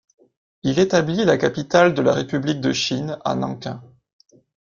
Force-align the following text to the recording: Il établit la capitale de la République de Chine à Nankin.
Il 0.63 0.79
établit 0.79 1.25
la 1.25 1.37
capitale 1.37 1.93
de 1.93 2.01
la 2.01 2.11
République 2.15 2.59
de 2.59 2.73
Chine 2.73 3.19
à 3.23 3.35
Nankin. 3.35 3.83